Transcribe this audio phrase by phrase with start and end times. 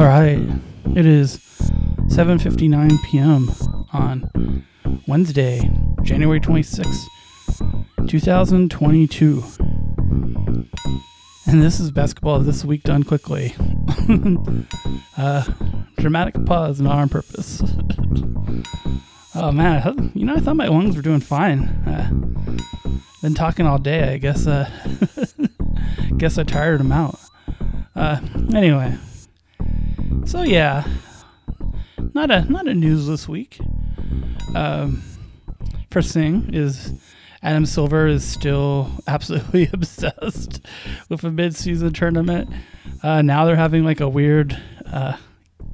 [0.00, 0.40] All right,
[0.96, 1.36] it is
[2.06, 3.50] 7:59 p.m.
[3.92, 4.64] on
[5.06, 5.70] Wednesday,
[6.02, 7.04] January 26th,
[8.08, 9.44] 2022.
[11.46, 13.54] And this is basketball this week done quickly.
[15.18, 15.44] uh,
[15.98, 17.60] dramatic pause, not on purpose.
[19.34, 21.64] oh man, I thought- you know, I thought my lungs were doing fine.
[21.86, 22.10] Uh,
[23.20, 24.14] been talking all day.
[24.14, 24.46] I guess.
[24.46, 24.66] Uh,
[26.16, 27.18] guess I tired them out.
[27.94, 28.18] Uh,
[28.54, 28.96] anyway,
[30.30, 30.86] so yeah,
[32.14, 33.58] not a not a news this week.
[34.54, 35.02] Um,
[35.90, 36.92] first thing is
[37.42, 40.64] Adam Silver is still absolutely obsessed
[41.08, 42.48] with a mid-season tournament.
[43.02, 44.56] Uh, now they're having like a weird,
[44.86, 45.16] uh,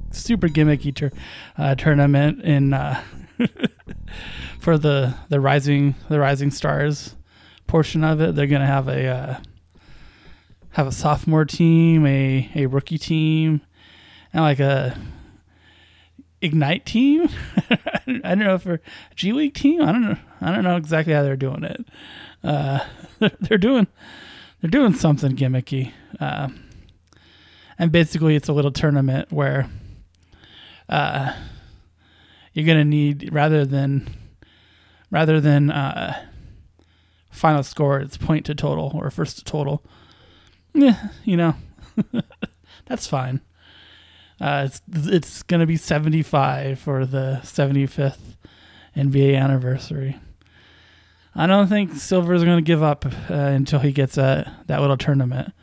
[0.09, 1.11] super gimmicky tur-
[1.59, 2.99] uh, tournament in uh,
[4.59, 7.15] for the the rising the rising stars
[7.67, 8.33] portion of it.
[8.33, 9.39] They're gonna have a uh,
[10.71, 13.61] have a sophomore team, a a rookie team,
[14.41, 14.97] like a
[16.41, 17.29] ignite team.
[17.69, 19.81] I don't know for a G League team.
[19.81, 20.17] I don't know.
[20.41, 21.85] I don't know exactly how they're doing it.
[22.43, 22.79] Uh,
[23.19, 23.87] they're, they're doing
[24.61, 25.91] they're doing something gimmicky.
[26.19, 26.49] Uh,
[27.79, 29.69] and basically, it's a little tournament where
[30.89, 31.33] uh,
[32.53, 34.09] you're gonna need rather than
[35.11, 36.23] rather than uh,
[37.31, 39.83] final score, it's point to total or first to total.
[40.73, 41.55] Yeah, you know,
[42.85, 43.41] that's fine.
[44.39, 48.35] Uh, it's it's gonna be 75 for the 75th
[48.95, 50.17] NBA anniversary.
[51.35, 55.53] I don't think Silver's gonna give up uh, until he gets uh, that little tournament.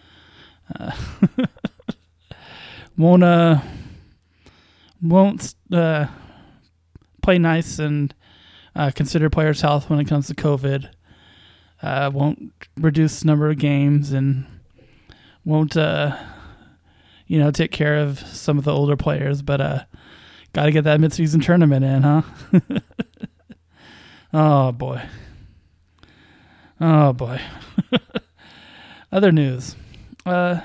[0.78, 0.92] Uh,
[2.96, 3.60] won't uh,
[5.02, 6.06] won't uh,
[7.22, 8.14] play nice and
[8.74, 10.90] uh, consider players' health when it comes to COVID.
[11.82, 14.46] Uh, won't reduce number of games and
[15.44, 16.16] won't uh,
[17.26, 19.84] you know take care of some of the older players, but uh,
[20.52, 22.22] got to get that midseason tournament in, huh?
[24.32, 25.02] oh boy,
[26.80, 27.40] oh boy.
[29.12, 29.76] Other news:
[30.26, 30.60] uh,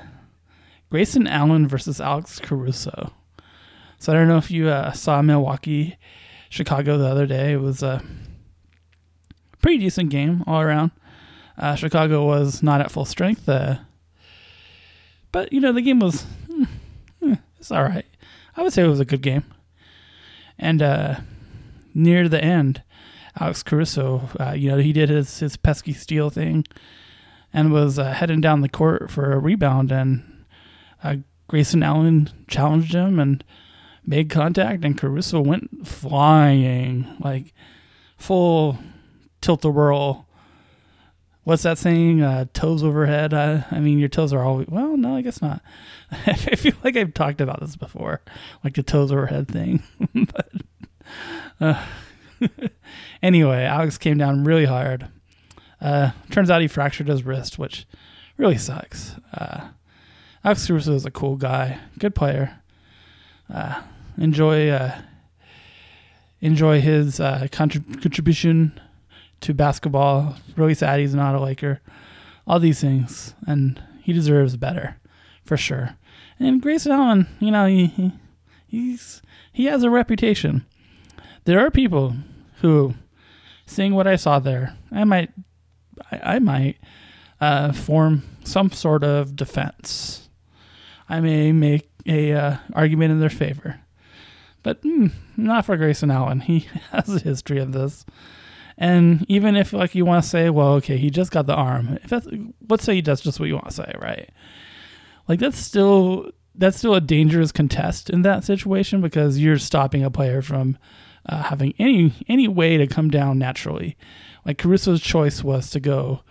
[0.90, 3.14] Grayson Allen versus Alex Caruso.
[4.00, 5.98] So I don't know if you uh, saw Milwaukee,
[6.50, 7.52] Chicago the other day.
[7.54, 8.02] It was a
[9.62, 10.92] pretty decent game all around.
[11.58, 13.48] Uh, Chicago was not at full strength.
[13.48, 13.80] Uh,
[15.32, 16.26] but you know the game was
[17.70, 18.06] it's all right.
[18.58, 19.44] I would say it was a good game.
[20.58, 21.18] And uh,
[21.94, 22.82] near the end,
[23.40, 26.66] Alex Caruso, uh, you know, he did his his pesky steal thing,
[27.54, 30.46] and was uh, heading down the court for a rebound, and
[31.04, 33.44] uh, Grayson Allen challenged him and
[34.04, 37.54] made contact, and Caruso went flying like
[38.18, 38.80] full
[39.42, 40.28] tilt a whirl
[41.50, 42.22] what's that saying?
[42.22, 43.34] Uh, toes overhead.
[43.34, 44.68] Uh, I mean, your toes are always.
[44.68, 45.62] Well, no, I guess not.
[46.12, 48.22] I feel like I've talked about this before,
[48.64, 49.82] like the toes overhead thing.
[50.14, 50.52] but
[51.60, 51.86] uh,
[53.24, 55.08] anyway, Alex came down really hard.
[55.82, 57.88] Uh, turns out he fractured his wrist, which
[58.38, 59.16] really sucks.
[59.34, 59.70] Uh,
[60.44, 62.60] Alex Caruso is a cool guy, good player.
[63.52, 63.82] Uh,
[64.20, 65.02] enjoy uh,
[66.42, 68.80] enjoy his contrib- contribution
[69.42, 70.36] to basketball.
[70.56, 71.82] Really sad he's not a Laker.
[72.48, 74.98] All these things, and he deserves better,
[75.46, 75.96] for sure.
[76.40, 78.12] And Grayson Allen, you know, he, he
[78.68, 80.66] he's he has a reputation.
[81.46, 82.16] There are people
[82.62, 82.94] who,
[83.66, 85.32] seeing what I saw there, I might,
[86.12, 86.78] I, I might
[87.42, 90.30] uh, form some sort of defense.
[91.08, 93.80] I may make a uh, argument in their favor,
[94.64, 96.42] but mm, not for Grayson Allen.
[96.42, 96.60] He
[96.92, 98.06] has a history of this.
[98.80, 102.00] And even if like you want to say, well, okay, he just got the arm.
[102.02, 102.28] If that's
[102.70, 104.30] let's say he does just what you want to say, right?
[105.28, 110.10] Like that's still that's still a dangerous contest in that situation because you're stopping a
[110.10, 110.78] player from
[111.28, 113.98] uh, having any any way to come down naturally.
[114.46, 116.22] Like Caruso's choice was to go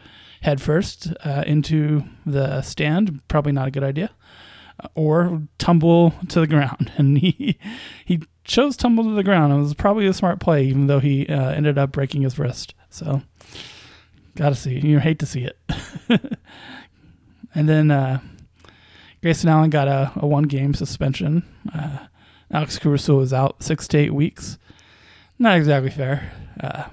[0.41, 4.11] head first uh, into the stand, probably not a good idea,
[4.95, 7.59] or tumble to the ground, and he
[8.05, 9.53] he chose tumble to the ground.
[9.53, 12.75] It was probably a smart play, even though he uh, ended up breaking his wrist.
[12.91, 13.23] So,
[14.37, 14.79] gotta see.
[14.79, 15.59] You hate to see it.
[17.55, 18.21] and then uh,
[19.23, 21.43] Grayson Allen got a, a one game suspension.
[21.75, 22.07] Uh,
[22.51, 24.59] Alex Caruso was out six to eight weeks.
[25.39, 26.33] Not exactly fair.
[26.61, 26.85] Uh,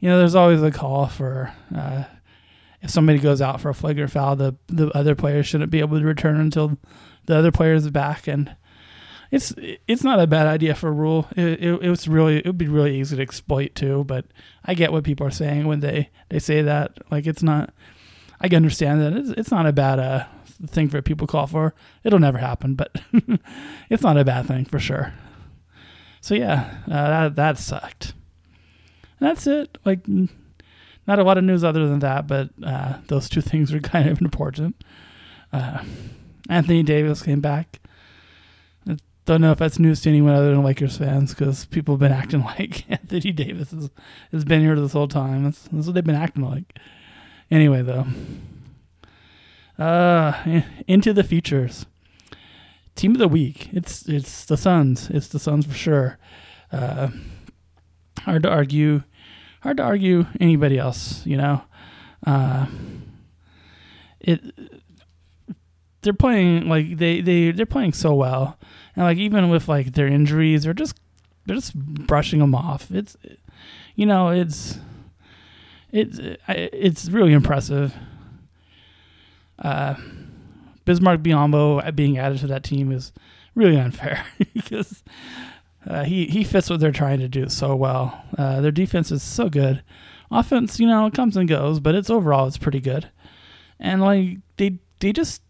[0.00, 2.04] you know, there's always a call for uh,
[2.82, 5.98] if somebody goes out for a flagrant foul, the the other player shouldn't be able
[5.98, 6.78] to return until
[7.26, 8.26] the other player is back.
[8.26, 8.54] And
[9.30, 11.26] it's it's not a bad idea for a rule.
[11.36, 14.04] It, it, it was really it would be really easy to exploit too.
[14.04, 14.26] But
[14.64, 16.98] I get what people are saying when they they say that.
[17.10, 17.72] Like it's not.
[18.40, 20.24] I can understand that it's, it's not a bad uh,
[20.66, 21.74] thing for people call for.
[22.02, 23.00] It'll never happen, but
[23.88, 25.14] it's not a bad thing for sure.
[26.20, 28.14] So yeah, uh, that that sucked.
[29.20, 29.78] And that's it.
[29.84, 30.04] Like,
[31.06, 34.08] not a lot of news other than that, but uh, those two things are kind
[34.08, 34.82] of important.
[35.52, 35.84] Uh,
[36.48, 37.80] Anthony Davis came back.
[38.88, 38.96] I
[39.26, 42.12] don't know if that's news to anyone other than Lakers fans because people have been
[42.12, 43.74] acting like Anthony Davis
[44.32, 45.44] has, been here this whole time.
[45.44, 46.78] That's, that's what they've been acting like.
[47.50, 48.06] Anyway, though,
[49.78, 51.86] uh, into the futures.
[52.94, 53.70] Team of the week.
[53.72, 55.08] It's it's the Suns.
[55.08, 56.18] It's the Suns for sure.
[56.70, 57.08] Uh,
[58.20, 59.02] hard to argue.
[59.62, 61.24] Hard to argue anybody else.
[61.26, 61.62] You know,
[62.26, 62.66] uh,
[64.20, 64.40] it.
[66.02, 68.58] They're playing like they they they're playing so well,
[68.96, 70.96] and like even with like their injuries, they're just
[71.46, 72.90] they're just brushing them off.
[72.90, 73.16] It's,
[73.94, 74.78] you know, it's
[75.92, 76.18] it's
[76.48, 77.94] it's really impressive.
[79.58, 79.94] Uh,
[80.84, 83.12] Bismack Biyombo being added to that team is
[83.54, 84.24] really unfair
[84.54, 85.04] because
[85.86, 88.24] uh, he he fits what they're trying to do so well.
[88.38, 89.82] Uh, their defense is so good.
[90.30, 93.10] Offense, you know, it comes and goes, but it's overall it's pretty good.
[93.78, 95.42] And like they they just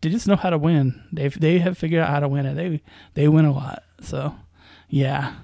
[0.00, 1.02] they just know how to win.
[1.12, 2.54] They they have figured out how to win it.
[2.54, 2.82] They
[3.14, 3.82] they win a lot.
[4.00, 4.36] So
[4.88, 5.34] yeah,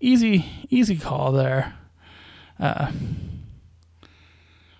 [0.00, 1.74] easy easy call there.
[2.58, 2.90] Uh,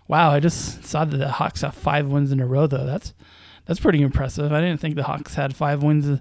[0.08, 2.87] wow, I just saw that the Hawks have five wins in a row though.
[2.87, 3.12] That's
[3.66, 4.52] that's pretty impressive.
[4.52, 6.20] I didn't think the Hawks had five wins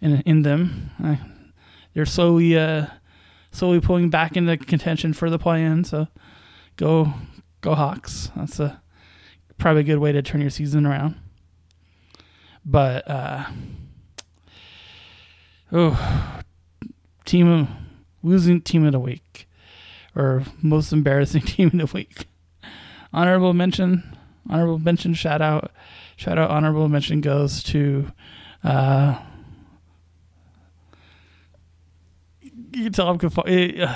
[0.00, 0.90] in in them.
[1.02, 1.18] I,
[1.94, 2.86] they're slowly uh,
[3.50, 5.84] slowly pulling back into contention for the play-in.
[5.84, 6.08] So
[6.76, 7.12] go
[7.60, 8.30] go Hawks.
[8.36, 8.82] That's a
[9.58, 11.16] probably a good way to turn your season around.
[12.64, 13.44] But uh,
[15.72, 16.42] oh,
[17.24, 17.68] team
[18.22, 19.48] losing team of the week
[20.16, 22.26] or most embarrassing team of the week.
[23.12, 24.16] Honorable mention,
[24.50, 25.70] honorable mention, shout out
[26.16, 28.10] Shout out, honorable mention goes to.
[28.62, 29.18] Uh,
[32.74, 33.88] you can tell I'm confused.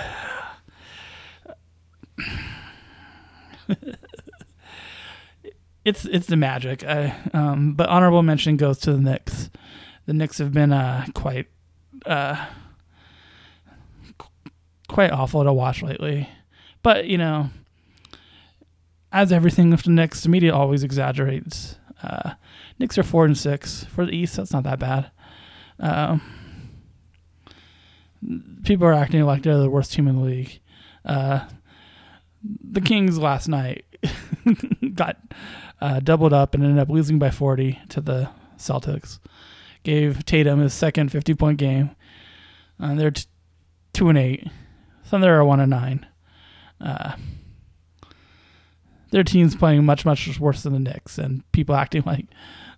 [5.84, 6.84] it's it's the Magic.
[6.84, 9.50] I, um, but honorable mention goes to the Knicks.
[10.06, 11.46] The Knicks have been uh, quite
[12.06, 12.46] uh,
[14.88, 16.28] quite awful to watch lately.
[16.82, 17.50] But you know,
[19.12, 22.34] as everything with the Knicks, the media always exaggerates uh,
[22.78, 24.36] Knicks are four and six for the East.
[24.36, 25.10] That's not that bad.
[25.80, 26.22] Um,
[28.64, 30.60] people are acting like they're the worst team in the league.
[31.04, 31.46] Uh,
[32.42, 33.84] the Kings last night
[34.94, 35.16] got
[35.80, 39.18] uh, doubled up and ended up losing by 40 to the Celtics.
[39.82, 41.90] Gave Tatum his second 50 point game.
[42.80, 43.26] Uh, they're t-
[43.92, 44.46] two and eight.
[45.04, 46.06] Thunder are one and nine.
[46.80, 47.16] Uh,
[49.10, 52.26] their team's playing much much worse than the Knicks, and people acting like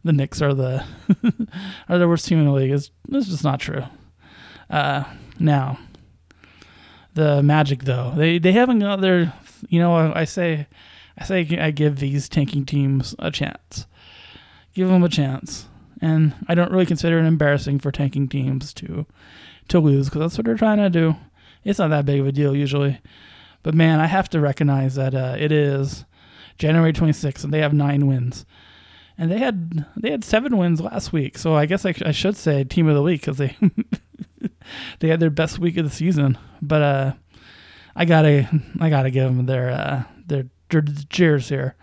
[0.05, 0.85] the Knicks are the
[1.89, 3.83] are the worst team in the league is is just not true.
[4.71, 5.05] Uh,
[5.39, 5.79] now,
[7.15, 9.33] the Magic though they they haven't got their
[9.69, 10.67] you know I, I say
[11.19, 13.87] I say I give these tanking teams a chance,
[14.75, 15.67] give them a chance,
[16.01, 19.07] and I don't really consider it embarrassing for tanking teams to
[19.69, 21.17] to lose because that's what they're trying to do.
[21.65, 23.01] It's not that big of a deal usually,
[23.63, 26.05] but man, I have to recognize that uh, it is
[26.59, 28.47] January 26th, and they have nine wins.
[29.19, 32.37] And they had they had seven wins last week, so I guess I, I should
[32.37, 33.55] say team of the week because they
[34.99, 36.39] they had their best week of the season.
[36.63, 37.13] But uh,
[37.95, 38.49] I gotta
[38.81, 40.45] I gotta give them their uh, their,
[41.09, 41.77] cheers here.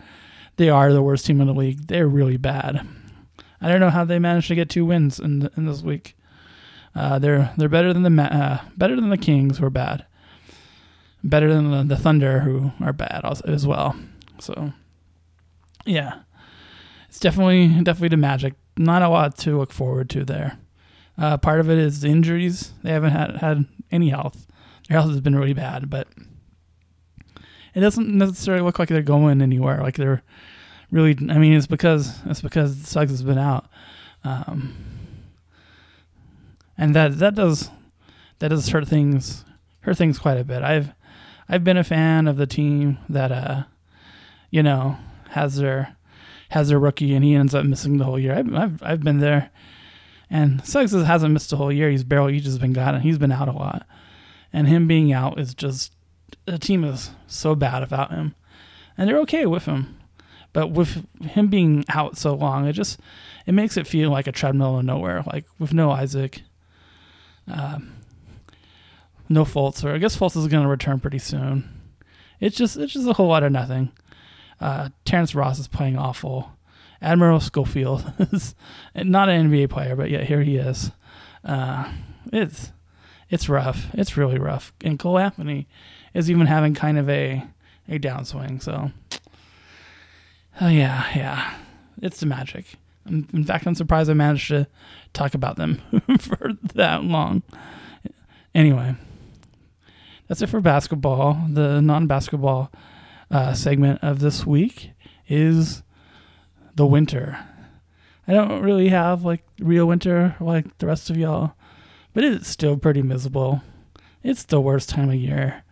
[0.55, 1.87] They are the worst team in the league.
[1.87, 2.87] They're really bad.
[3.61, 6.15] I don't know how they managed to get two wins in in this week.
[6.95, 10.05] Uh, they're they're better than the uh, better than the Kings, who are bad.
[11.23, 13.95] Better than the, the Thunder, who are bad as well.
[14.39, 14.71] So,
[15.85, 16.21] yeah,
[17.09, 18.53] it's definitely definitely the Magic.
[18.77, 20.57] Not a lot to look forward to there.
[21.17, 22.71] Uh, part of it is injuries.
[22.83, 24.45] They haven't had had any health.
[24.87, 26.07] Their health has been really bad, but
[27.73, 29.81] it doesn't necessarily look like they're going anywhere.
[29.81, 30.23] Like they're
[30.91, 31.17] really.
[31.29, 33.65] I mean, it's because it's because Suggs has been out,
[34.23, 34.75] um,
[36.77, 37.69] and that that does
[38.39, 39.43] that does hurt things
[39.81, 40.61] hurt things quite a bit.
[40.61, 40.93] I've
[41.49, 43.63] I've been a fan of the team that uh
[44.49, 44.97] you know,
[45.29, 45.95] has their
[46.49, 48.35] has their rookie and he ends up missing the whole year.
[48.35, 49.51] I've I've, I've been there,
[50.29, 51.89] and Suggs hasn't missed a whole year.
[51.89, 53.87] He's barely he's just been got He's been out a lot,
[54.51, 55.93] and him being out is just
[56.45, 58.35] the team is so bad without him,
[58.97, 59.97] and they're okay with him.
[60.53, 62.99] But with him being out so long, it just
[63.45, 65.23] it makes it feel like a treadmill of nowhere.
[65.25, 66.41] Like with no Isaac,
[67.47, 67.93] um,
[69.29, 71.69] no Fultz, or I guess Fultz is going to return pretty soon.
[72.39, 73.91] It's just it's just a whole lot of nothing.
[74.59, 76.51] Uh, Terrence Ross is playing awful.
[77.01, 78.55] Admiral Schofield is
[78.95, 80.91] not an NBA player, but yet here he is.
[81.43, 81.91] Uh,
[82.31, 82.71] it's
[83.29, 83.87] it's rough.
[83.93, 84.73] It's really rough.
[84.83, 85.67] And Cole Anthony
[86.13, 87.43] is even having kind of a
[87.87, 88.61] a downswing.
[88.61, 88.91] So,
[90.61, 91.53] oh yeah, yeah,
[92.01, 92.75] it's the magic.
[93.09, 94.67] In fact, I'm surprised I managed to
[95.13, 95.81] talk about them
[96.19, 97.41] for that long.
[98.53, 98.95] Anyway,
[100.27, 101.39] that's it for basketball.
[101.49, 102.69] The non-basketball
[103.31, 104.91] uh, segment of this week
[105.29, 105.83] is
[106.77, 107.37] the winter.
[108.27, 111.53] I don't really have like real winter like the rest of y'all,
[112.13, 113.61] but it's still pretty miserable.
[114.23, 115.63] It's the worst time of year.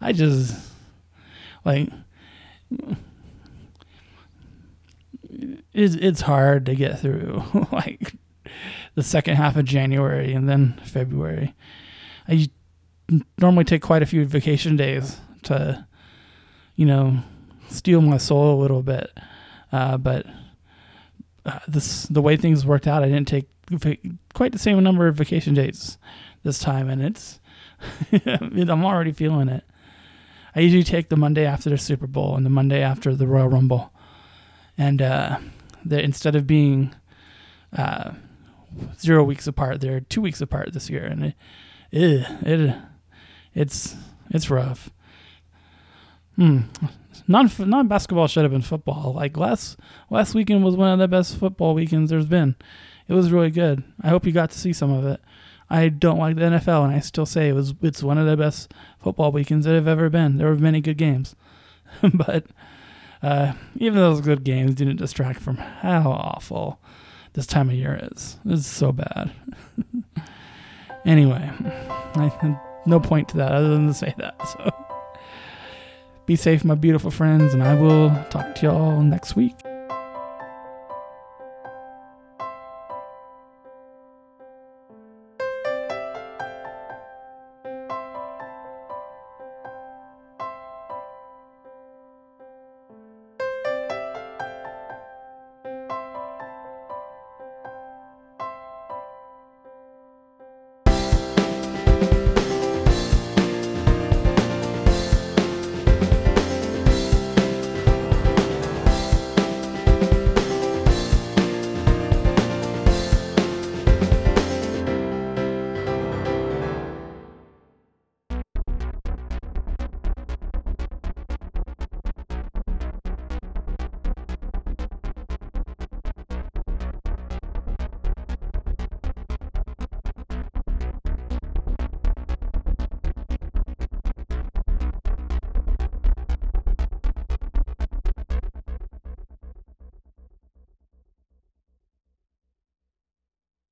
[0.00, 0.56] I just
[1.64, 1.90] like
[5.72, 7.42] it's it's hard to get through
[7.72, 8.14] like
[8.94, 11.54] the second half of January and then February.
[12.28, 12.48] I
[13.38, 15.86] normally take quite a few vacation days to,
[16.76, 17.18] you know,
[17.68, 19.10] steel my soul a little bit,
[19.72, 20.26] uh, but
[21.44, 23.02] uh, this the way things worked out.
[23.02, 23.48] I didn't take
[24.34, 25.98] quite the same number of vacation days
[26.42, 27.40] this time, and it's
[28.26, 29.64] I'm already feeling it.
[30.54, 33.48] I usually take the Monday after the Super Bowl and the Monday after the Royal
[33.48, 33.92] Rumble,
[34.78, 35.38] and uh,
[35.90, 36.94] instead of being
[37.76, 38.12] uh,
[38.98, 41.34] zero weeks apart, they're two weeks apart this year, and it,
[41.90, 42.76] it, it
[43.54, 43.96] it's
[44.30, 44.90] it's rough.
[46.36, 46.60] Hmm.
[47.28, 49.12] Non non basketball should have been football.
[49.14, 49.78] Like last
[50.10, 52.56] last weekend was one of the best football weekends there's been.
[53.08, 53.82] It was really good.
[54.02, 55.20] I hope you got to see some of it.
[55.70, 58.36] I don't like the NFL, and I still say it was it's one of the
[58.36, 60.36] best football weekends that have ever been.
[60.36, 61.34] There were many good games,
[62.14, 62.46] but
[63.22, 66.78] uh, even those good games didn't distract from how awful
[67.32, 68.38] this time of year is.
[68.44, 69.32] It's so bad.
[71.04, 71.50] anyway,
[72.14, 74.46] I, no point to that other than to say that.
[74.48, 74.93] So
[76.26, 79.54] be safe, my beautiful friends, and I will talk to y'all next week.